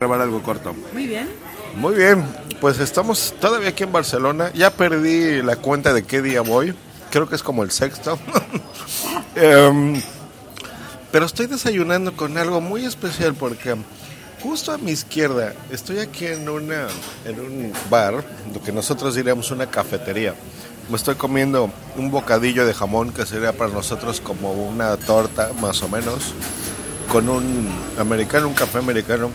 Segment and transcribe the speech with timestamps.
[0.00, 0.74] grabar algo corto.
[0.94, 1.28] Muy bien.
[1.76, 2.24] Muy bien,
[2.58, 4.50] pues estamos todavía aquí en Barcelona.
[4.54, 6.74] Ya perdí la cuenta de qué día voy.
[7.10, 8.18] Creo que es como el sexto.
[9.34, 10.00] Em,
[11.12, 13.76] pero estoy desayunando con algo muy especial porque
[14.42, 16.88] justo a mi izquierda estoy aquí en, una,
[17.26, 18.24] en un bar,
[18.54, 20.34] lo que nosotros diríamos una cafetería.
[20.88, 25.82] Me estoy comiendo un bocadillo de jamón que sería para nosotros como una torta, más
[25.82, 26.32] o menos,
[27.12, 29.30] con un americano, un café americano.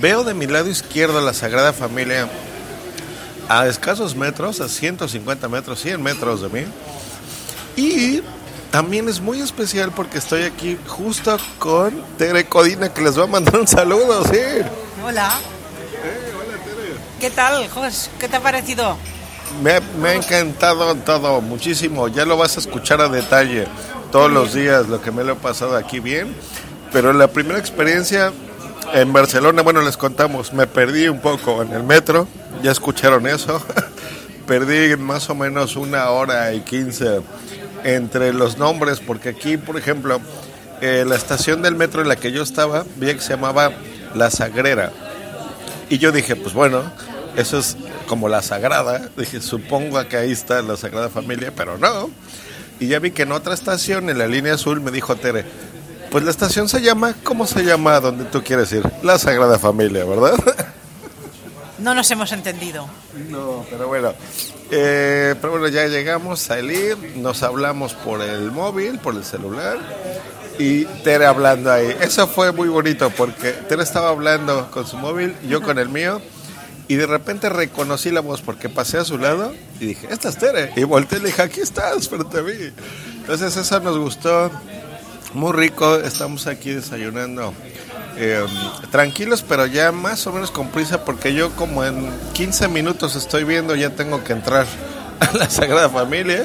[0.00, 2.28] Veo de mi lado izquierdo la Sagrada Familia
[3.48, 6.66] a escasos metros, a 150 metros, 100 metros de mí.
[7.76, 8.22] Y
[8.72, 13.28] también es muy especial porque estoy aquí justo con Tere Codina, que les va a
[13.28, 14.40] mandar un saludo, sí.
[15.04, 15.38] Hola.
[17.20, 18.10] ¿Qué tal, Jos?
[18.18, 18.96] ¿Qué te ha parecido?
[19.62, 22.08] Me, me ha encantado todo, muchísimo.
[22.08, 23.68] Ya lo vas a escuchar a detalle
[24.10, 26.34] todos los días, lo que me lo he pasado aquí bien.
[26.92, 28.32] Pero la primera experiencia
[28.92, 32.28] en Barcelona, bueno, les contamos, me perdí un poco en el metro,
[32.62, 33.60] ya escucharon eso.
[34.46, 37.20] perdí más o menos una hora y quince
[37.82, 40.20] entre los nombres, porque aquí, por ejemplo,
[40.80, 43.72] eh, la estación del metro en la que yo estaba, vi que se llamaba
[44.14, 44.92] La Sagrera.
[45.88, 46.82] Y yo dije, pues bueno,
[47.36, 49.08] eso es como la Sagrada.
[49.16, 52.10] Dije, supongo que ahí está la Sagrada Familia, pero no.
[52.80, 55.44] Y ya vi que en otra estación, en la línea azul, me dijo Tere,
[56.14, 58.88] pues la estación se llama, ¿cómo se llama donde tú quieres ir?
[59.02, 60.36] La Sagrada Familia, ¿verdad?
[61.80, 62.88] No nos hemos entendido.
[63.30, 64.14] No, pero bueno.
[64.70, 69.76] Eh, pero bueno, ya llegamos, salir, nos hablamos por el móvil, por el celular
[70.56, 71.96] y Tere hablando ahí.
[72.00, 76.22] Eso fue muy bonito porque Tere estaba hablando con su móvil, yo con el mío.
[76.86, 80.38] Y de repente reconocí la voz porque pasé a su lado y dije, esta es
[80.38, 80.74] Tere.
[80.76, 82.52] Y volteé y le dije, aquí estás frente a mí.
[83.16, 84.52] Entonces eso nos gustó,
[85.34, 85.96] muy rico.
[85.96, 87.52] Estamos aquí desayunando
[88.16, 88.44] eh,
[88.90, 93.44] tranquilos, pero ya más o menos con prisa porque yo como en 15 minutos estoy
[93.44, 94.66] viendo, ya tengo que entrar
[95.20, 96.44] a la Sagrada Familia.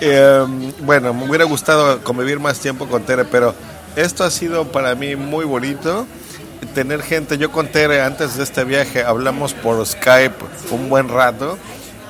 [0.00, 0.46] Eh,
[0.80, 3.54] bueno, me hubiera gustado convivir más tiempo con Tere, pero
[3.96, 6.06] esto ha sido para mí muy bonito.
[6.74, 10.36] Tener gente, yo con Tere antes de este viaje hablamos por Skype
[10.70, 11.58] un buen rato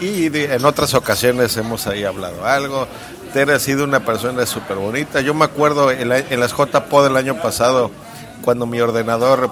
[0.02, 2.86] y de- en otras ocasiones hemos ahí hablado algo.
[3.32, 5.20] Tere ha sido una persona súper bonita.
[5.20, 7.90] Yo me acuerdo en, la- en las JPO del año pasado,
[8.42, 9.50] cuando mi ordenador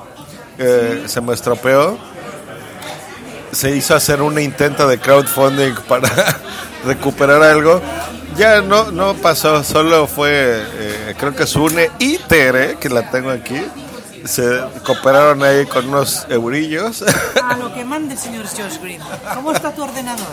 [0.59, 1.97] eh, se me estropeó,
[3.53, 6.11] se hizo hacer un intento de crowdfunding para
[6.85, 7.81] recuperar algo.
[8.37, 13.31] Ya no, no pasó, solo fue, eh, creo que Sune y Tere, que la tengo
[13.31, 13.61] aquí,
[14.25, 17.05] se cooperaron ahí con unos eurillos.
[17.43, 19.01] A lo que mande, señor Josh Green.
[19.35, 20.27] ¿Cómo está tu ordenador?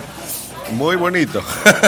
[0.71, 1.41] Muy bonito.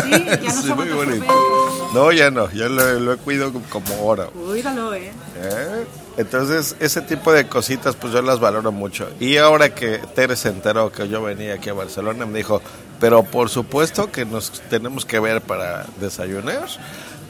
[0.04, 1.90] Sí, ya no Sí, muy bonito.
[1.94, 4.32] No, ya no, ya lo, lo he cuidado como oro.
[4.32, 5.12] Cuídalo, ¿eh?
[5.36, 5.86] ¿eh?
[6.18, 9.10] Entonces, ese tipo de cositas, pues yo las valoro mucho.
[9.20, 12.62] Y ahora que Tere se enteró que yo venía aquí a Barcelona, me dijo,
[13.00, 16.68] pero por supuesto que nos tenemos que ver para desayunar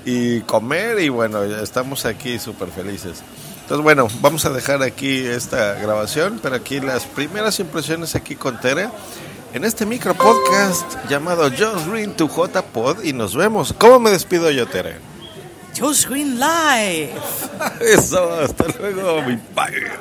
[0.06, 3.22] y comer y bueno, estamos aquí súper felices.
[3.70, 8.60] Entonces, bueno, vamos a dejar aquí esta grabación, pero aquí las primeras impresiones aquí con
[8.60, 8.90] Tere
[9.54, 13.72] en este micro podcast llamado Josh Green to J Pod y nos vemos.
[13.78, 14.96] ¿Cómo me despido yo, Tere?
[15.80, 17.14] Josh Green Live.
[17.80, 19.92] Eso, hasta luego, mi padre.